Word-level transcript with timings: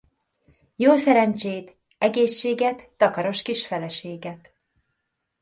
Jó 0.75 0.95
szerencsét, 0.95 1.75
egészséget, 1.97 2.89
takaros 2.97 3.41
kis 3.41 3.67
feleséget! 3.67 4.53